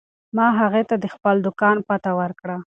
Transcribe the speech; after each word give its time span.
ما 0.35 0.47
هغې 0.59 0.83
ته 0.89 0.95
د 1.03 1.05
خپل 1.15 1.35
دوکان 1.45 1.77
پته 1.87 2.11
ورکړه. 2.19 2.57